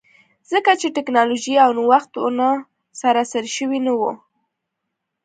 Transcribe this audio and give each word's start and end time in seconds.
ځکه 0.51 0.71
چې 0.81 0.87
ټکنالوژي 0.97 1.55
او 1.63 1.69
نوښت 1.77 2.11
ونه 2.19 2.49
سراسري 3.01 3.49
شوي 3.57 3.79
نه 3.85 3.93
وو. 3.99 4.11